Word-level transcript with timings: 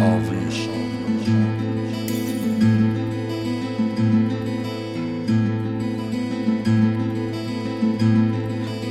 ovnis. 0.00 0.68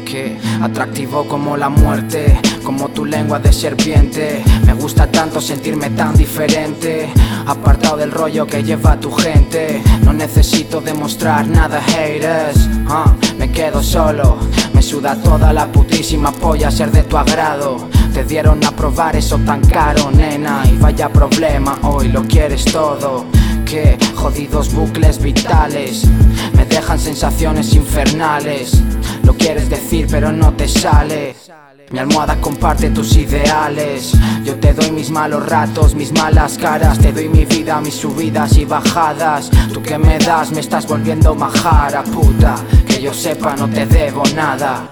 Que 0.05 0.38
atractivo 0.62 1.27
como 1.27 1.58
la 1.58 1.70
muerte, 1.70 2.39
como 2.63 2.89
tu 2.89 3.05
lengua 3.05 3.39
de 3.39 3.52
serpiente. 3.52 4.44
Me 4.66 4.73
gusta 4.73 5.08
tanto 5.08 5.41
sentirme 5.41 5.89
tan 5.91 6.16
diferente, 6.16 7.09
apartado 7.45 7.98
del 7.98 8.12
rollo 8.12 8.45
que 8.45 8.63
lleva 8.63 8.99
tu 8.99 9.12
gente. 9.12 9.81
No 10.04 10.13
necesito 10.13 10.81
demostrar 10.81 11.48
nada, 11.48 11.81
haters. 11.81 12.70
Ah, 12.88 13.16
me 13.38 13.52
quedo 13.52 13.81
solo, 13.81 14.38
me 14.73 14.81
suda 14.81 15.16
toda 15.16 15.52
la 15.52 15.66
putísima 15.72 16.31
polla 16.31 16.70
ser 16.70 16.91
de 16.91 17.04
tu 17.04 17.17
agrado. 17.17 17.90
Te 18.13 18.23
dieron 18.23 18.63
a 18.63 18.72
probar 18.72 19.16
eso 19.16 19.40
tan 19.40 19.62
caro, 19.62 20.12
nena. 20.12 20.63
Y 20.72 20.77
vaya 20.77 21.09
problema, 21.09 21.80
hoy 21.81 22.09
lo 22.09 22.22
quieres 22.23 22.63
todo. 22.66 23.26
Que 23.66 23.98
jodidos 24.16 24.72
bucles 24.72 25.20
vitales 25.20 26.05
me 26.55 26.63
dejan 26.66 26.99
sensaciones 26.99 27.73
infernales. 27.73 28.80
Lo 29.23 29.34
quieres 29.34 29.67
decir, 29.67 30.05
pero 30.12 30.31
no 30.31 30.53
te 30.53 30.67
sale. 30.67 31.36
Mi 31.89 31.98
almohada 31.98 32.39
comparte 32.39 32.91
tus 32.91 33.16
ideales. 33.16 34.14
Yo 34.44 34.59
te 34.59 34.73
doy 34.73 34.91
mis 34.91 35.09
malos 35.09 35.48
ratos, 35.48 35.95
mis 35.95 36.11
malas 36.11 36.59
caras. 36.59 37.00
Te 37.00 37.11
doy 37.11 37.30
mi 37.30 37.45
vida, 37.45 37.81
mis 37.81 37.95
subidas 37.95 38.55
y 38.58 38.66
bajadas. 38.66 39.50
Tú 39.73 39.81
que 39.81 39.98
me 39.98 40.20
das, 40.20 40.52
me 40.52 40.59
estás 40.59 40.88
volviendo 40.88 41.34
majara, 41.34 42.03
puta. 42.03 42.58
Que 42.88 43.02
yo 43.02 43.11
sepa, 43.11 43.55
no 43.55 43.67
te 43.67 43.88
debo 43.88 44.22
nada. 44.36 44.88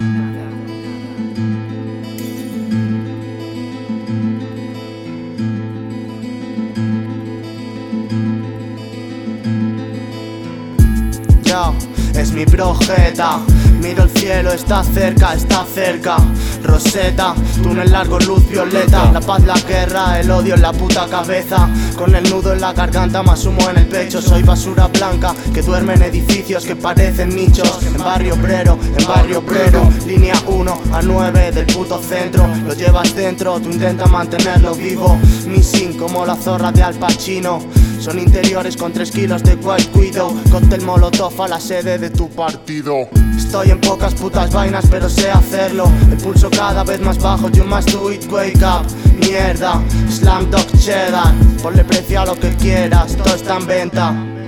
Es 12.15 12.31
mi 12.31 12.45
projeta. 12.45 13.39
Miro 13.81 14.03
el 14.03 14.09
cielo, 14.11 14.53
está 14.53 14.85
cerca, 14.85 15.33
está 15.33 15.65
cerca. 15.65 16.15
Roseta, 16.63 17.35
túnel 17.61 17.91
largo, 17.91 18.19
luz 18.19 18.47
violeta. 18.47 19.11
La 19.11 19.19
paz, 19.19 19.43
la 19.43 19.59
guerra, 19.59 20.21
el 20.21 20.31
odio 20.31 20.55
en 20.55 20.61
la 20.61 20.71
puta 20.71 21.07
cabeza. 21.07 21.67
Con 21.97 22.15
el 22.15 22.29
nudo 22.29 22.53
en 22.53 22.61
la 22.61 22.71
garganta, 22.71 23.21
más 23.21 23.45
humo 23.45 23.69
en 23.69 23.79
el 23.79 23.87
pecho. 23.87 24.21
Soy 24.21 24.43
basura 24.43 24.87
blanca 24.87 25.35
que 25.53 25.61
duerme 25.61 25.95
en 25.95 26.03
edificios 26.03 26.63
que 26.63 26.77
parecen 26.77 27.35
nichos. 27.35 27.83
En 27.83 27.97
barrio 27.97 28.35
obrero, 28.35 28.79
en 28.97 29.05
barrio 29.05 29.39
obrero. 29.39 29.89
Línea 30.07 30.35
1 30.47 30.81
a 30.93 31.01
9 31.01 31.51
del 31.51 31.65
puto 31.65 32.01
centro. 32.01 32.47
Lo 32.65 32.73
llevas 32.73 33.13
dentro, 33.13 33.59
tú 33.59 33.71
intentas 33.71 34.09
mantenerlo 34.09 34.73
vivo. 34.73 35.19
Missing 35.47 35.97
como 35.97 36.25
la 36.25 36.37
zorra 36.37 36.71
de 36.71 36.81
Al 36.81 36.95
Pacino. 36.95 37.59
Son 38.01 38.17
interiores 38.17 38.75
con 38.75 38.91
3 38.91 39.11
kilos 39.11 39.43
de 39.43 39.53
white 39.53 39.91
widow 39.93 40.33
Cóctel 40.49 40.81
molotov 40.81 41.39
a 41.39 41.47
la 41.47 41.59
sede 41.59 41.99
de 41.99 42.09
tu 42.09 42.27
partido. 42.29 43.07
Estoy 43.37 43.69
en 43.69 43.79
pocas 43.79 44.15
putas 44.15 44.51
vainas 44.51 44.87
pero 44.89 45.07
sé 45.07 45.29
hacerlo. 45.29 45.85
El 46.11 46.17
pulso 46.17 46.49
cada 46.49 46.83
vez 46.83 46.99
más 46.99 47.19
bajo, 47.19 47.49
you 47.49 47.63
must 47.63 47.91
do 47.91 48.11
it, 48.11 48.25
wake 48.31 48.57
up. 48.63 48.87
Mierda, 49.19 49.79
slam 50.09 50.49
dog 50.49 50.65
cheddar. 50.79 51.31
Ponle 51.61 51.83
precio 51.83 52.21
a 52.21 52.25
lo 52.25 52.39
que 52.39 52.49
quieras, 52.55 53.15
todo 53.15 53.35
está 53.35 53.57
en 53.57 53.67
venta 53.67 54.40